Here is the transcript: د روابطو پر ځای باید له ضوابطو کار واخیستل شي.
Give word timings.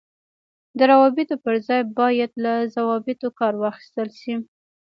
د 0.77 0.79
روابطو 0.91 1.35
پر 1.43 1.55
ځای 1.67 1.81
باید 1.99 2.31
له 2.43 2.53
ضوابطو 2.75 3.27
کار 3.39 3.53
واخیستل 3.63 4.09
شي. 4.21 4.35